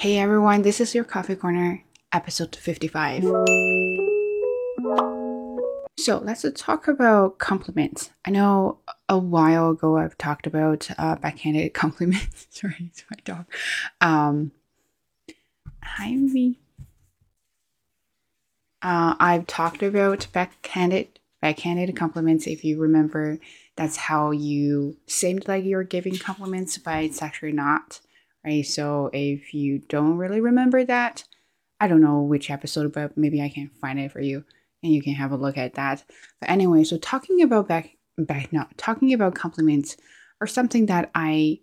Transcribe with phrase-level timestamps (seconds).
[0.00, 3.24] Hey everyone, this is your Coffee Corner, episode 55.
[5.98, 8.10] So let's talk about compliments.
[8.24, 12.46] I know a while ago I've talked about uh, backhanded compliments.
[12.50, 13.46] Sorry, it's my dog.
[14.00, 14.52] Um,
[15.82, 16.60] hi, me.
[18.80, 22.46] Uh, I've talked about backhanded backhanded compliments.
[22.46, 23.40] If you remember,
[23.74, 27.98] that's how you seemed like you're giving compliments, but it's actually not
[28.44, 28.64] right?
[28.64, 31.24] So if you don't really remember that,
[31.80, 34.44] I don't know which episode, but maybe I can find it for you
[34.82, 36.04] and you can have a look at that.
[36.40, 39.96] But anyway, so talking about back back now, talking about compliments
[40.40, 41.60] or something that I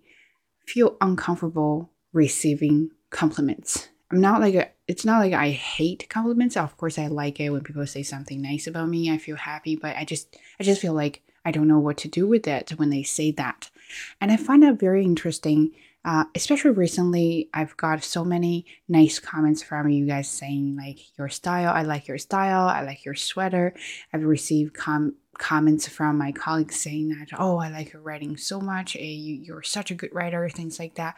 [0.66, 3.90] feel uncomfortable receiving compliments.
[4.12, 6.56] I'm not like a, it's not like I hate compliments.
[6.56, 9.12] Of course I like it when people say something nice about me.
[9.12, 12.08] I feel happy, but I just I just feel like I don't know what to
[12.08, 13.70] do with it when they say that.
[14.22, 15.72] And I find that very interesting
[16.06, 21.30] uh, especially recently, I've got so many nice comments from you guys saying like your
[21.30, 21.74] style.
[21.74, 22.68] I like your style.
[22.68, 23.74] I like your sweater.
[24.14, 28.62] I've received com- comments from my colleagues saying that oh i like your writing so
[28.62, 31.14] much you, you're such a good writer things like that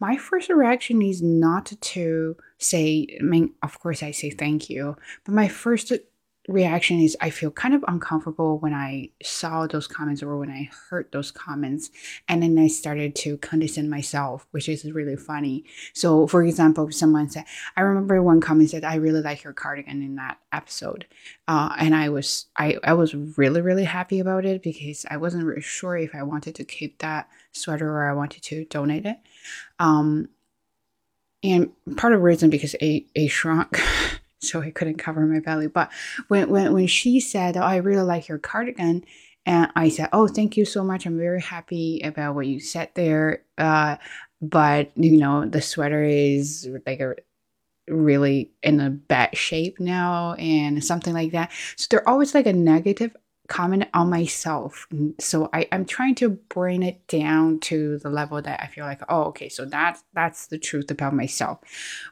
[0.00, 4.96] my first reaction is not to say i mean of course i say thank you
[5.24, 5.92] but my first
[6.48, 10.70] reaction is I feel kind of uncomfortable when I saw those comments or when I
[10.88, 11.90] heard those comments.
[12.28, 15.64] And then I started to condescend myself, which is really funny.
[15.92, 17.44] So, for example, someone said,
[17.76, 21.06] I remember one comment said, I really like your cardigan in that episode.
[21.46, 25.44] Uh, and I was, I, I was really, really happy about it because I wasn't
[25.44, 29.18] really sure if I wanted to keep that sweater or I wanted to donate it.
[29.78, 30.28] Um,
[31.44, 33.80] and part of the reason because a, a shrunk
[34.42, 35.68] so I couldn't cover my belly.
[35.68, 35.90] But
[36.28, 39.04] when when when she said, oh, "I really like your cardigan,"
[39.46, 41.06] and I said, "Oh, thank you so much.
[41.06, 43.96] I'm very happy about what you said there." Uh,
[44.40, 47.14] but you know, the sweater is like a
[47.88, 51.50] really in a bad shape now and something like that.
[51.76, 53.16] So they're always like a negative
[53.48, 54.86] comment on myself.
[55.18, 59.02] So I, I'm trying to bring it down to the level that I feel like,
[59.08, 61.58] oh, okay, so that's that's the truth about myself,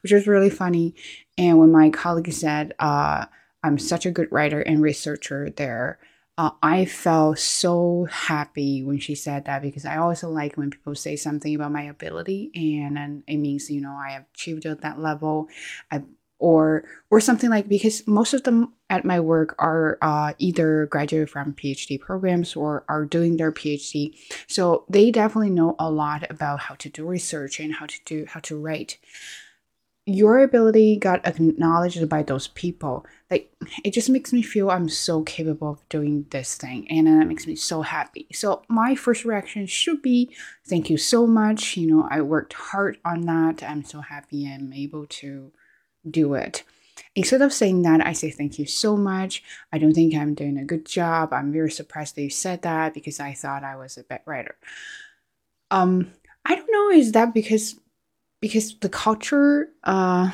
[0.03, 0.95] which is really funny.
[1.39, 3.27] And when my colleague said, uh,
[3.63, 5.99] I'm such a good writer and researcher there,
[6.37, 10.95] uh, I felt so happy when she said that because I also like when people
[10.95, 14.81] say something about my ability and, and it means, you know, I have achieved at
[14.81, 15.49] that level.
[15.91, 16.03] I
[16.41, 21.31] or or something like because most of them at my work are uh, either graduate
[21.31, 24.15] from phd programs or are doing their phd
[24.47, 28.27] so they definitely know a lot about how to do research and how to do
[28.27, 28.99] how to write.
[30.07, 33.07] Your ability got acknowledged by those people.
[33.31, 33.53] Like
[33.85, 37.47] it just makes me feel i'm so capable of doing this thing and that makes
[37.47, 38.27] me so happy.
[38.33, 40.35] So my first reaction should be
[40.67, 41.77] thank you so much.
[41.77, 43.63] You know i worked hard on that.
[43.63, 45.53] I'm so happy i'm able to
[46.11, 46.65] do it.
[47.15, 49.43] Instead of saying that, I say thank you so much.
[49.73, 51.33] I don't think I'm doing a good job.
[51.33, 54.57] I'm very surprised that you said that because I thought I was a bad writer.
[55.71, 56.13] Um,
[56.45, 57.77] I don't know, is that because
[58.41, 60.31] because the culture uh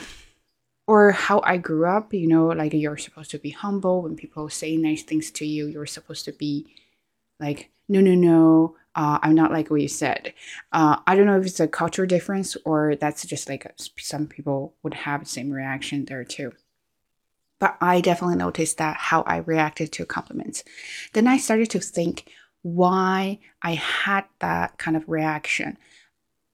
[0.86, 4.48] or how I grew up, you know, like you're supposed to be humble when people
[4.48, 6.66] say nice things to you, you're supposed to be
[7.40, 10.32] like, no, no, no, uh, I'm not like what you said.
[10.72, 14.74] Uh, I don't know if it's a cultural difference or that's just like some people
[14.82, 16.52] would have the same reaction there too.
[17.58, 20.64] But I definitely noticed that how I reacted to compliments.
[21.12, 22.30] Then I started to think
[22.62, 25.78] why I had that kind of reaction.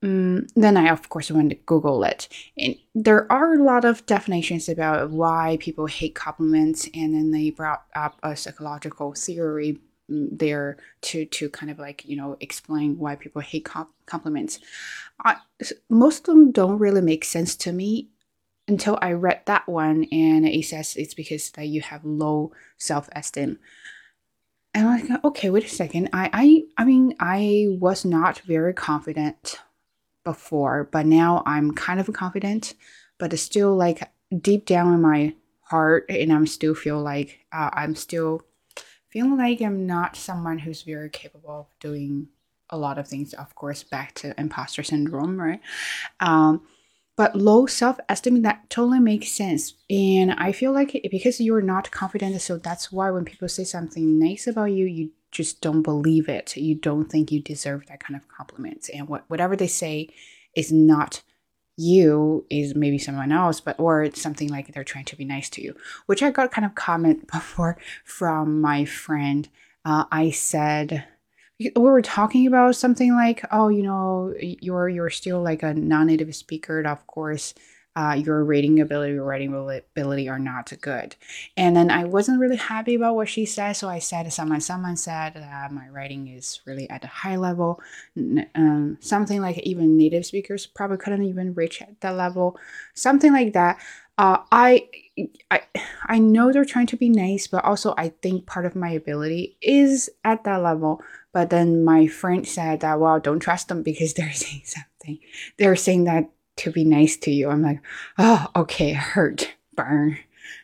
[0.03, 2.29] Mm, then I, of course, went to Google it.
[2.59, 7.51] And there are a lot of definitions about why people hate compliments, and then they
[7.51, 13.17] brought up a psychological theory there to to kind of like you know explain why
[13.17, 14.59] people hate comp- compliments.
[15.25, 15.37] I,
[15.89, 18.09] most of them don't really make sense to me
[18.69, 23.59] until i read that one and it says it's because that you have low self-esteem.
[24.75, 26.11] And i'm like okay wait a second.
[26.13, 29.61] I i i mean i was not very confident
[30.25, 32.75] before but now i'm kind of confident
[33.19, 34.09] but it's still like
[34.41, 38.43] deep down in my heart and i'm still feel like uh, i'm still
[39.13, 42.29] feeling like I'm not someone who's very capable of doing
[42.71, 43.35] a lot of things.
[43.35, 45.61] Of course, back to imposter syndrome, right?
[46.21, 46.63] Um,
[47.15, 51.61] but low self esteem that totally makes sense, and I feel like it, because you're
[51.61, 55.83] not confident, so that's why when people say something nice about you, you just don't
[55.83, 56.57] believe it.
[56.57, 60.09] You don't think you deserve that kind of compliment, and what whatever they say
[60.57, 61.23] is not
[61.83, 65.51] you is maybe someone else, but or it's something like they're trying to be nice
[65.51, 65.77] to you,
[66.07, 69.49] which I got kind of comment before from my friend.
[69.85, 71.05] Uh, I said,
[71.59, 76.35] we were talking about something like, oh, you know, you're you're still like a non-native
[76.35, 76.81] speaker.
[76.81, 77.55] Of course,
[77.95, 81.15] uh, your reading ability or writing ability are not good.
[81.57, 84.61] And then I wasn't really happy about what she said, so I said to someone,
[84.61, 87.81] someone said that my writing is really at a high level.
[88.55, 92.59] Um, something like even native speakers probably couldn't even reach that level.
[92.95, 93.79] Something like that.
[94.17, 94.89] Uh, I,
[95.51, 95.63] I,
[96.07, 99.57] I know they're trying to be nice, but also I think part of my ability
[99.61, 101.03] is at that level.
[101.33, 105.19] But then my friend said that, well, don't trust them because they're saying something.
[105.59, 106.31] They're saying that
[106.63, 107.49] to be nice to you.
[107.49, 107.81] I'm like,
[108.19, 110.19] oh, okay, hurt, burn,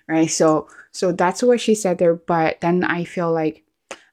[0.06, 0.30] right?
[0.30, 2.14] So, so that's what she said there.
[2.14, 3.64] But then I feel like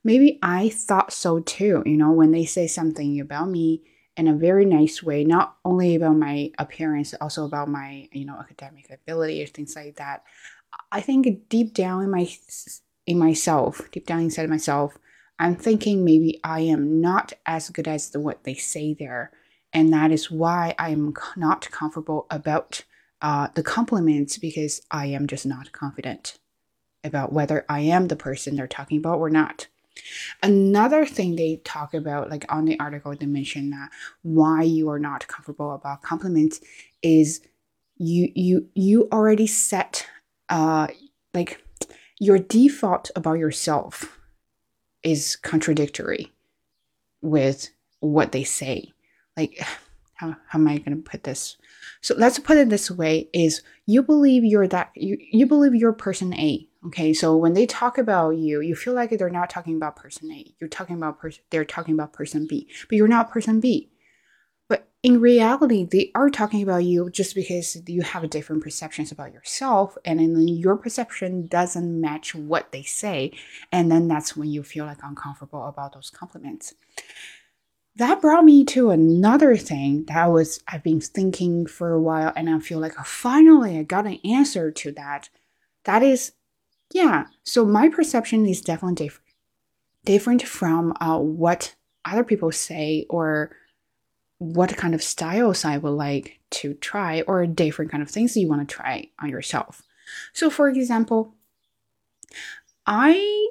[0.04, 1.84] maybe I thought so too.
[1.86, 3.84] You know, when they say something about me
[4.18, 8.38] in a very nice way, not only about my appearance, also about my you know
[8.38, 10.24] academic ability or things like that.
[10.92, 12.28] I think deep down in my
[13.06, 14.98] in myself, deep down inside myself,
[15.38, 19.32] I'm thinking maybe I am not as good as the, what they say there
[19.76, 22.84] and that is why I am not comfortable about
[23.22, 26.40] uh, the compliments because I am just not confident
[27.04, 29.68] about whether I am the person they're talking about or not.
[30.42, 33.90] Another thing they talk about, like on the article, they mention that
[34.22, 36.62] why you are not comfortable about compliments
[37.04, 37.42] is
[37.98, 40.06] you you you already set
[40.50, 40.88] uh
[41.34, 41.64] like
[42.20, 44.20] your default about yourself
[45.02, 46.34] is contradictory
[47.22, 47.70] with
[48.02, 48.92] what they say
[49.38, 49.60] like
[50.16, 51.58] how, how am i going to put this?
[52.02, 55.94] So let's put it this way is you believe you're that you, you believe you're
[55.94, 57.14] person a okay?
[57.14, 60.54] So when they talk about you you feel like they're not talking about person a.
[60.60, 63.92] You're talking about person they're talking about person b but you're not person b.
[64.70, 69.34] But in reality they are talking about you just because you have different perceptions about
[69.34, 73.34] yourself and then your perception doesn't match what they say
[73.72, 76.74] and then that's when you feel like uncomfortable about those compliments
[77.98, 82.50] that brought me to another thing that was I've been thinking for a while and
[82.50, 85.30] I feel like finally I got an answer to that.
[85.86, 86.34] That is
[86.94, 89.26] yeah, so my perception is definitely different
[90.06, 91.76] different from uh, what
[92.06, 93.52] other people say or
[94.38, 98.48] what kind of styles I would like to try or different kind of things you
[98.48, 99.82] want to try on yourself.
[100.34, 101.34] So for example,
[102.86, 103.50] I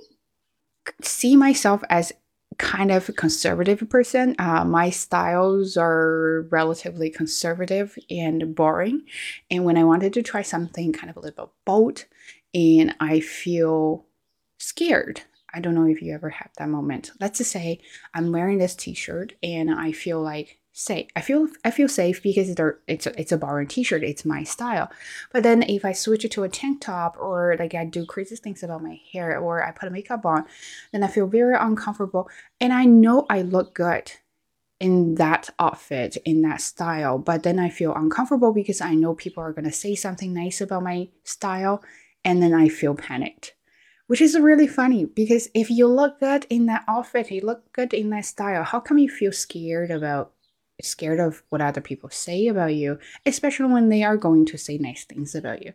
[1.03, 2.13] see myself as
[2.59, 4.35] kind of conservative person.
[4.39, 9.03] Uh, my styles are relatively conservative and boring.
[9.51, 12.05] And when I wanted to try something kind of a little bit bold,
[12.55, 14.07] and I feel
[14.59, 15.23] scared.
[15.53, 17.13] I don't know if you ever have that moment.
[17.21, 17.81] Let's just say
[18.13, 21.07] I'm wearing this t-shirt and I feel like safe.
[21.15, 24.03] I feel I feel safe because it's a, it's a borrowed t-shirt.
[24.03, 24.91] It's my style.
[25.33, 28.37] But then if I switch it to a tank top or like I do crazy
[28.37, 30.45] things about my hair or I put a makeup on,
[30.93, 32.29] then I feel very uncomfortable.
[32.61, 34.13] And I know I look good
[34.81, 39.43] in that outfit, in that style, but then I feel uncomfortable because I know people
[39.43, 41.83] are to say something nice about my style
[42.25, 43.55] and then I feel panicked.
[44.07, 47.95] Which is really funny because if you look good in that outfit, you look good
[47.95, 50.34] in that style, how come you feel scared about
[50.83, 54.79] scared of what other people say about you, especially when they are going to say
[54.79, 55.73] nice things about you.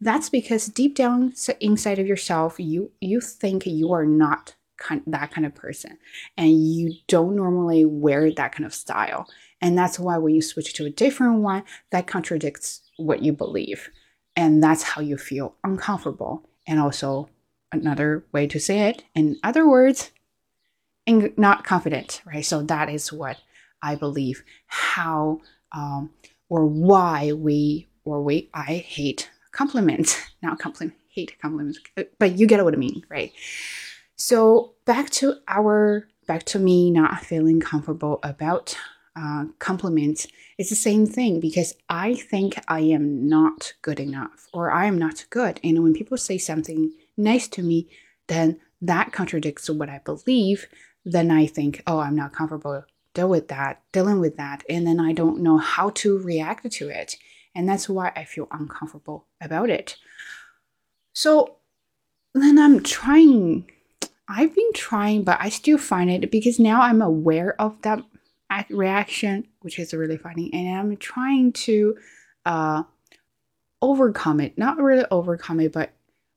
[0.00, 5.30] That's because deep down inside of yourself, you you think you are not kind, that
[5.32, 5.98] kind of person,
[6.36, 9.28] and you don't normally wear that kind of style.
[9.60, 13.90] And that's why when you switch to a different one, that contradicts what you believe,
[14.34, 16.48] and that's how you feel uncomfortable.
[16.66, 17.28] And also,
[17.70, 20.10] another way to say it, in other words,
[21.06, 22.44] not confident, right?
[22.44, 23.38] So that is what
[23.82, 25.40] I believe, how
[25.72, 26.10] um,
[26.48, 31.80] or why we or we I hate compliments, not compliment, hate compliments,
[32.18, 33.32] but you get what I mean, right?
[34.16, 38.76] So back to our back to me not feeling comfortable about
[39.16, 40.26] uh, compliments.
[40.58, 44.98] It's the same thing because I think I am not good enough or I am
[44.98, 47.88] not good, and when people say something nice to me,
[48.28, 50.66] then that contradicts what I believe.
[51.04, 55.00] Then I think, oh, I'm not comfortable deal with that, dealing with that, and then
[55.00, 57.16] I don't know how to react to it.
[57.54, 59.96] And that's why I feel uncomfortable about it.
[61.12, 61.56] So
[62.34, 63.70] then I'm trying,
[64.28, 68.02] I've been trying, but I still find it because now I'm aware of that
[68.70, 71.96] reaction, which is really funny, and I'm trying to
[72.46, 72.82] uh,
[73.80, 74.56] overcome it.
[74.56, 75.92] Not really overcome it, but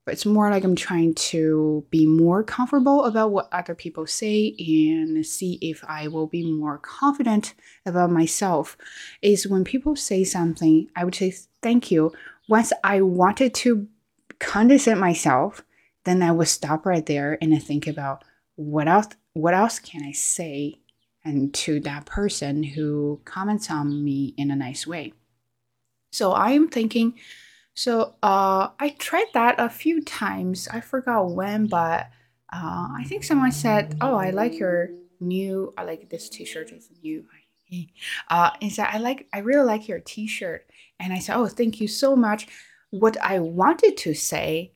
[0.06, 4.56] but it's more like I'm trying to be more comfortable about what other people say
[4.60, 7.56] and see if I will be more confident
[7.88, 8.78] about myself.
[9.24, 11.34] Is when people say something, I would say
[11.64, 12.14] thank you.
[12.48, 13.88] Once I wanted to
[14.38, 15.64] condescend myself,
[16.04, 18.24] then I would stop right there and I think about
[18.56, 20.80] what else what else can I say
[21.26, 25.14] and to that person who comments on me in a nice way?
[26.12, 27.16] So I'm thinking,
[27.76, 30.68] so uh, I tried that a few times.
[30.72, 32.10] I forgot when, but
[32.52, 34.90] uh, I think someone said, "Oh, I like your
[35.20, 35.74] new.
[35.78, 36.72] I like this T-shirt.
[36.72, 37.26] It's new."
[38.30, 39.28] Uh, and said, "I like.
[39.34, 42.48] I really like your T-shirt." And I said, "Oh, thank you so much."
[42.92, 44.72] What I wanted to say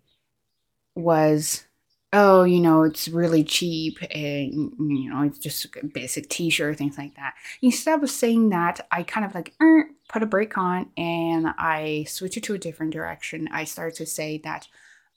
[0.95, 1.63] was,
[2.11, 6.97] "Oh, you know, it's really cheap, and you know, it's just a basic T-shirt, things
[6.97, 10.89] like that." Instead of saying that, I kind of like er, put a break on
[10.97, 13.47] and I switch it to a different direction.
[13.51, 14.67] I start to say that,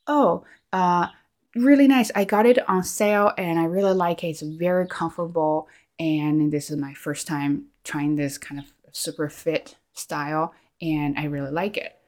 [0.07, 1.09] "Oh, uh."
[1.55, 2.11] really nice.
[2.15, 4.29] I got it on sale and I really like it.
[4.29, 5.69] It's very comfortable.
[5.99, 11.25] And this is my first time trying this kind of super fit style and I
[11.25, 11.99] really like it.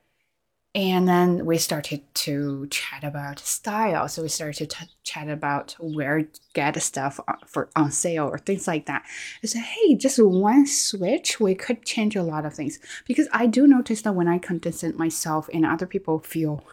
[0.74, 4.08] And then we started to chat about style.
[4.08, 8.66] So we started to chat about where to get stuff for on sale or things
[8.66, 9.04] like that.
[9.42, 12.80] I said, hey, just one switch, we could change a lot of things.
[13.06, 16.64] Because I do notice that when I condensate myself and other people feel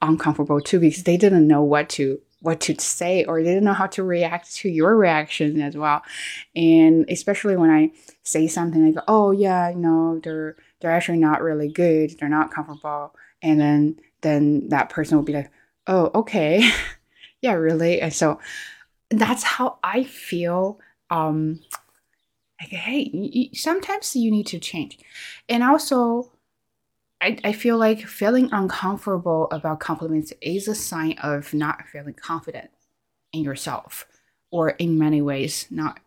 [0.00, 3.72] uncomfortable too because they didn't know what to what to say or they didn't know
[3.72, 6.02] how to react to your reaction as well.
[6.56, 7.90] And especially when i
[8.22, 12.52] say something like oh yeah you know they're they're actually not really good they're not
[12.52, 13.14] comfortable.
[13.42, 15.50] And then then that person will be like
[15.86, 16.70] oh okay.
[17.42, 18.02] Yeah really?
[18.02, 18.38] And so
[19.08, 20.78] that's how i feel
[21.08, 21.58] um
[22.60, 24.98] like hey sometimes you need to change.
[25.48, 26.30] And also
[27.20, 32.70] I, I feel like feeling uncomfortable about compliments is a sign of not feeling confident
[33.32, 34.06] in yourself,
[34.50, 36.00] or in many ways, not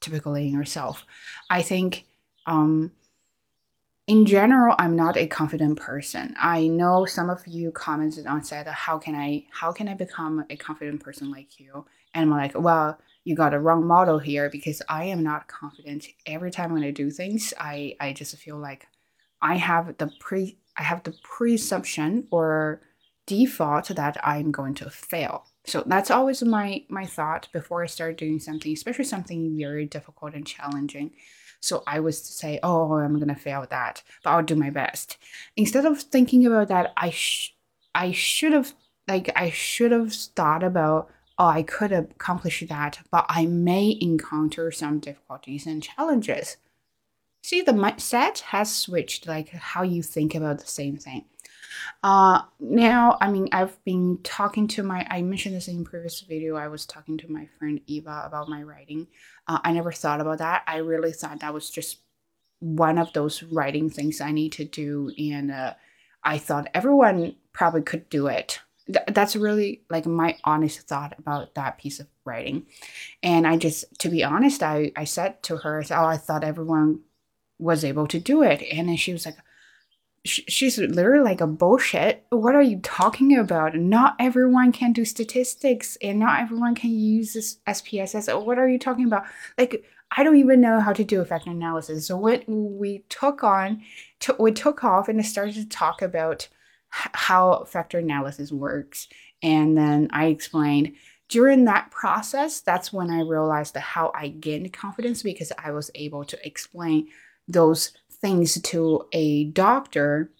[0.00, 1.04] typically in yourself.
[1.48, 2.04] I think
[2.46, 2.92] um,
[4.08, 6.34] in general, I'm not a confident person.
[6.38, 9.46] I know some of you commented on said, "How can I?
[9.52, 13.54] How can I become a confident person like you?" And I'm like, "Well, you got
[13.54, 16.06] a wrong model here because I am not confident.
[16.26, 18.88] Every time when I do things, I I just feel like
[19.40, 22.82] I have the pre I have the presumption or
[23.26, 25.44] default that I'm going to fail.
[25.64, 30.34] So that's always my my thought before I start doing something, especially something very difficult
[30.34, 31.12] and challenging.
[31.60, 35.18] So I was to say, "Oh, I'm gonna fail that," but I'll do my best.
[35.56, 37.54] Instead of thinking about that, I sh-
[37.94, 38.74] I should have
[39.06, 44.70] like I should have thought about, "Oh, I could accomplish that, but I may encounter
[44.70, 46.56] some difficulties and challenges."
[47.42, 51.24] See the mindset has switched like how you think about the same thing.
[52.02, 56.56] Uh now i mean i've been talking to my i mentioned this in previous video
[56.56, 59.06] i was talking to my friend eva about my writing.
[59.46, 60.62] Uh, i never thought about that.
[60.66, 61.98] I really thought that was just
[62.60, 65.74] one of those writing things i need to do and uh,
[66.24, 68.60] i thought everyone probably could do it.
[68.86, 72.66] Th- that's really like my honest thought about that piece of writing.
[73.22, 77.00] And i just to be honest i i said to her oh i thought everyone
[77.58, 78.62] was able to do it.
[78.72, 79.36] And then she was like,
[80.24, 82.26] she's literally like a bullshit.
[82.30, 83.74] What are you talking about?
[83.74, 88.44] Not everyone can do statistics and not everyone can use this SPSS.
[88.44, 89.24] What are you talking about?
[89.56, 92.06] Like, I don't even know how to do a factor analysis.
[92.06, 93.82] So when we took on,
[94.38, 96.48] we took off and started to talk about
[96.90, 99.08] how factor analysis works.
[99.42, 100.94] And then I explained
[101.28, 106.24] during that process, that's when I realized how I gained confidence because I was able
[106.24, 107.08] to explain
[107.48, 110.30] those things to a doctor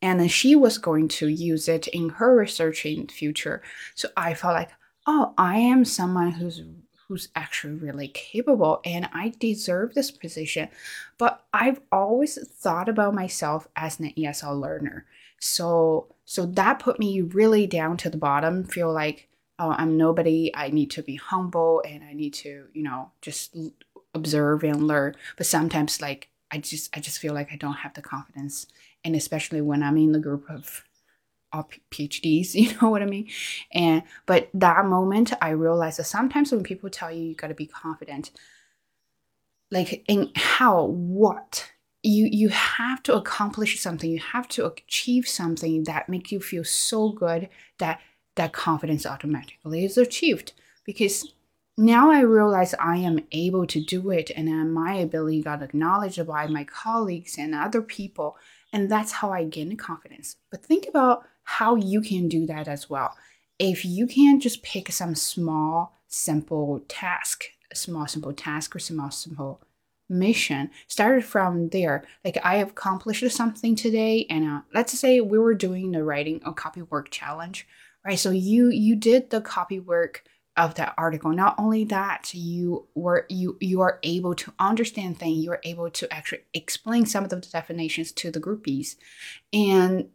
[0.00, 3.62] and she was going to use it in her research in future.
[3.94, 4.70] So i felt like
[5.06, 6.62] oh i am someone who's
[7.08, 10.68] who's actually really capable and i deserve this position.
[11.18, 15.06] But i've always thought about myself as an esl learner.
[15.40, 20.52] So so that put me really down to the bottom feel like oh i'm nobody.
[20.54, 23.56] I need to be humble and i need to you know just
[24.14, 27.94] observe and learn but sometimes like i just i just feel like i don't have
[27.94, 28.66] the confidence.
[29.04, 30.84] And especially when i'm in the group of
[31.52, 33.28] all phds you know what i mean?
[33.72, 37.54] And but that moment i realized that sometimes when people tell you you got to
[37.54, 38.30] be confident
[39.70, 41.70] like in how what
[42.02, 46.64] you you have to accomplish something you have to achieve something that make you feel
[46.64, 47.48] so good
[47.78, 48.00] that
[48.38, 50.52] that confidence automatically is achieved.
[50.84, 51.34] Because
[51.78, 56.48] now I realize I am able to do it and my ability got acknowledged by
[56.48, 58.36] my colleagues and other people.
[58.72, 60.36] And that's how I gain confidence.
[60.50, 63.16] But think about how you can do that as well.
[63.58, 69.10] If you can just pick some small, simple task, a small, simple task or small,
[69.10, 69.62] simple
[70.08, 72.04] mission, start from there.
[72.24, 76.54] Like I accomplished something today, and uh, let's say we were doing the writing or
[76.54, 77.66] copy work challenge,
[78.04, 78.18] right?
[78.18, 80.24] So you you did the copy work
[80.58, 81.30] of that article.
[81.32, 85.44] Not only that you were you you are able to understand things.
[85.44, 88.96] You're able to actually explain some of the definitions to the groupies.
[89.52, 90.10] And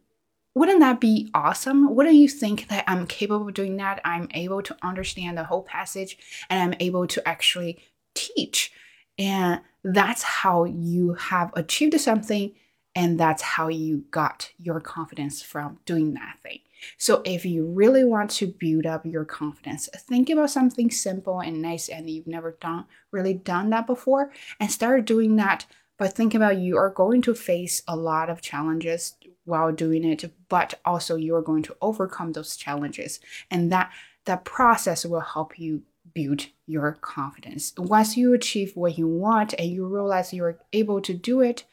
[0.54, 1.94] wouldn't that be awesome?
[1.94, 4.00] Wouldn't you think that i'm capable of doing that?
[4.04, 6.16] I'm able to understand the whole passage
[6.48, 7.78] and i'm able to actually
[8.14, 8.72] teach.
[9.18, 12.52] And that's how you have achieved something
[12.94, 16.60] and that's how you got your confidence from doing that thing
[16.98, 21.62] so if you really want to build up your confidence, think about something simple and
[21.62, 25.66] nice and you've never done really done that before and start doing that.
[25.96, 29.14] But think about you are going to face a lot of challenges
[29.44, 33.20] while doing it, but also you are going to overcome those challenges.
[33.50, 33.92] And that
[34.24, 37.72] that process will help you build your confidence.
[37.76, 41.64] Once you achieve what you want and you realize you're able to do it,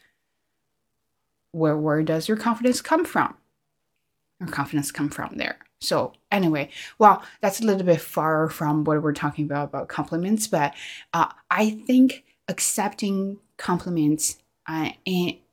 [1.51, 3.35] where, where does your confidence come from?
[4.41, 5.59] Your confidence come from there.
[5.79, 6.69] So anyway,
[6.99, 10.73] well, that's a little bit far from what we're talking about about compliments, but
[11.13, 14.89] uh, I think accepting compliments uh,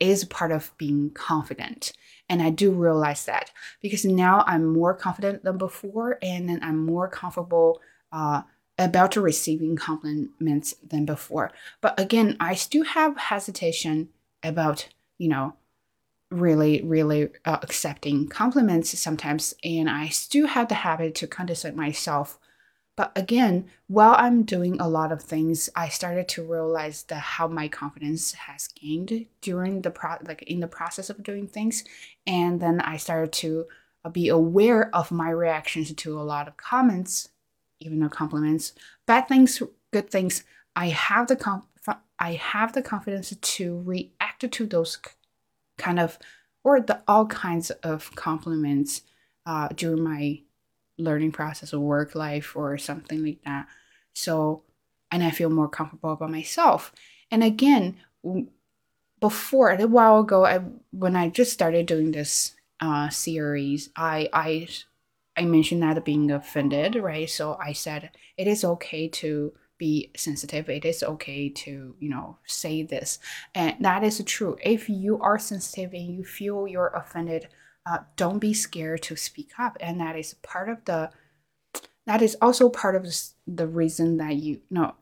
[0.01, 1.93] is part of being confident.
[2.29, 6.85] And I do realize that because now I'm more confident than before, and then I'm
[6.85, 7.81] more comfortable
[8.13, 8.43] uh,
[8.79, 11.51] about receiving compliments than before.
[11.81, 14.09] But again, I still have hesitation
[14.43, 15.55] about, you know,
[16.31, 22.39] really, really uh, accepting compliments sometimes, and I still have the habit to condescend myself.
[22.97, 27.47] But again, while I'm doing a lot of things, I started to realize that how
[27.47, 31.85] my confidence has gained during the pro like in the process of doing things,
[32.27, 33.67] and then I started to
[34.05, 37.29] uh, be aware of my reactions to a lot of comments,
[37.81, 38.73] even though compliments,
[39.07, 40.45] bad things, good things.
[40.75, 41.65] I have the conf-
[42.19, 44.99] I have the confidence to react to those
[45.79, 46.19] kind of
[46.65, 49.03] or the all kinds of compliments
[49.47, 50.41] uh, during my
[50.99, 53.67] learning process or work life or something like that.
[54.13, 54.65] So,
[55.11, 56.93] and I feel more comfortable about myself.
[57.31, 57.97] And again,
[59.21, 64.69] before a while ago, I, when I just started doing this uh, series, I I
[65.37, 67.29] I mentioned that being offended, right?
[67.31, 70.69] So I said it is okay to be sensitive.
[70.69, 73.19] It is okay to, you know, say this.
[73.55, 74.57] And that is true.
[74.63, 77.49] If you are sensitive and you feel you're offended,
[77.87, 79.77] uh, don't be scared to speak up.
[79.81, 81.11] And that is part of the,
[82.07, 83.07] that is also part of
[83.47, 84.95] the reason that you, no,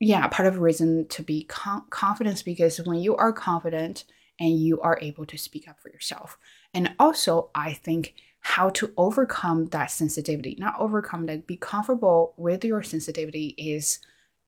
[0.00, 4.04] yeah, part of the reason to be com- confident because when you are confident
[4.38, 6.38] and you are able to speak up for yourself.
[6.72, 12.64] And also, I think how to overcome that sensitivity, not overcome that, be comfortable with
[12.64, 13.98] your sensitivity is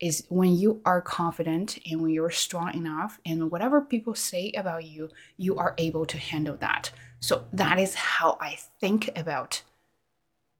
[0.00, 4.84] is when you are confident and when you're strong enough and whatever people say about
[4.84, 6.90] you you are able to handle that.
[7.20, 9.62] So that is how i think about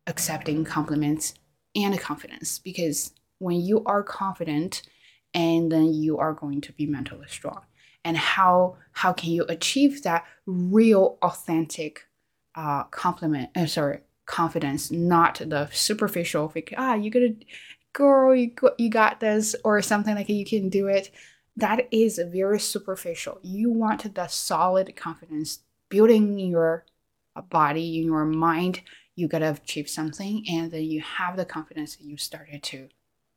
[0.07, 1.35] accepting compliments
[1.75, 4.83] and confidence because when you are confident
[5.35, 7.63] and then you are going to be mentally strong.
[8.05, 12.07] And how how can you achieve that real authentic
[12.55, 17.35] uh compliment uh, sorry confidence not the superficial fake ah you gotta
[17.93, 21.11] girl, you, you got this, or something like you can do it.
[21.57, 23.39] That is very superficial.
[23.43, 26.85] You want the solid confidence building your
[27.51, 28.83] body, in your mind.
[29.17, 32.89] You gotta achieve something, and then you have the confidence you started to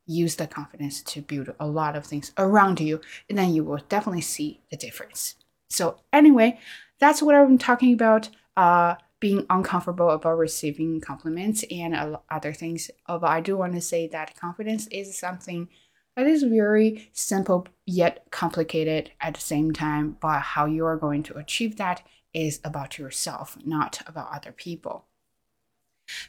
[0.06, 3.82] use the confidence to build a lot of things around you, and then you will
[3.89, 5.36] definitely see the difference.
[5.70, 6.60] So, anyway,
[7.00, 8.30] that's what I'm talking about.
[8.56, 12.91] Uh, being uncomfortable about receiving compliments and other things.
[13.07, 15.69] But I do want to say that confidence is something
[16.17, 20.17] that is very simple yet complicated at the same time.
[20.19, 25.05] But how you are going to achieve that is about yourself, not about other people.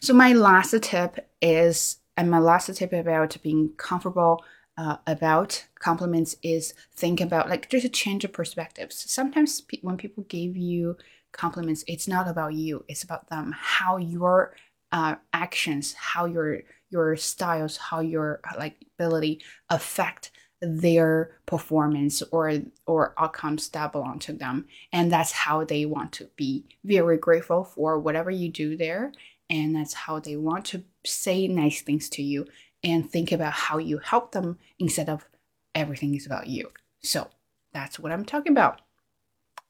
[0.00, 4.44] So, my last tip is, and my last tip about being comfortable
[4.78, 9.10] uh, about compliments is think about like just a change of perspectives.
[9.10, 10.96] Sometimes pe- when people give you
[11.36, 11.84] compliments.
[11.86, 12.84] It's not about you.
[12.88, 13.54] It's about them.
[13.56, 14.54] How your
[14.94, 20.30] uh, actions how your your styles how your like ability affect
[20.62, 24.66] their performance or or outcomes that belong to them.
[24.92, 29.12] And that's how they want to be very grateful for whatever you do there.
[29.50, 32.46] And that's how they want to say nice things to you
[32.84, 35.26] and think about how you help them instead of
[35.74, 36.70] everything is about you.
[37.02, 37.28] So
[37.72, 38.80] that's what i'm talking about.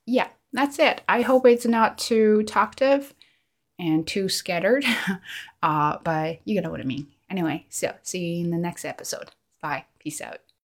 [0.05, 1.03] Yeah that's it.
[1.09, 3.13] I hope it's not too talkative
[3.79, 4.85] and too scattered,
[5.63, 7.09] uh, but you know what I mean.
[7.29, 9.31] Anyway, so see you in the next episode.
[9.61, 9.85] Bye.
[9.99, 10.44] Peace out.